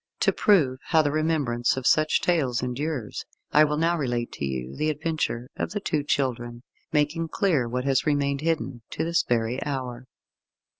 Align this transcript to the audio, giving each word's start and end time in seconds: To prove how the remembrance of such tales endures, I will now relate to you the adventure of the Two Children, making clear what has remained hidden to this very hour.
To 0.21 0.33
prove 0.33 0.79
how 0.85 1.03
the 1.03 1.11
remembrance 1.11 1.77
of 1.77 1.85
such 1.85 2.21
tales 2.21 2.63
endures, 2.63 3.23
I 3.51 3.63
will 3.63 3.77
now 3.77 3.95
relate 3.95 4.31
to 4.31 4.45
you 4.45 4.75
the 4.75 4.89
adventure 4.89 5.47
of 5.57 5.73
the 5.73 5.79
Two 5.79 6.01
Children, 6.03 6.63
making 6.91 7.27
clear 7.27 7.69
what 7.69 7.83
has 7.85 8.07
remained 8.07 8.41
hidden 8.41 8.81
to 8.89 9.03
this 9.03 9.21
very 9.21 9.63
hour. 9.63 10.07